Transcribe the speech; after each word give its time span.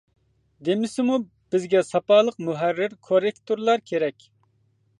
دېمىسىمۇ 0.69 1.17
بىزگە 1.55 1.83
ساپالىق 1.89 2.39
مۇھەررىر، 2.47 2.97
كوررېكتورلار 3.09 3.85
كېرەك! 3.91 4.27